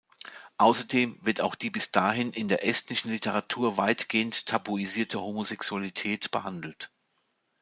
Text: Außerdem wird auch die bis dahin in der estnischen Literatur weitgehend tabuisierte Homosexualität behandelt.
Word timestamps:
Außerdem 0.57 1.19
wird 1.21 1.41
auch 1.41 1.53
die 1.53 1.69
bis 1.69 1.91
dahin 1.91 2.31
in 2.33 2.47
der 2.47 2.65
estnischen 2.67 3.11
Literatur 3.11 3.77
weitgehend 3.77 4.47
tabuisierte 4.47 5.19
Homosexualität 5.21 6.31
behandelt. 6.31 6.91